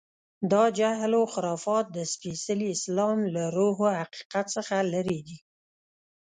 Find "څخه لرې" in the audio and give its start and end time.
4.55-5.19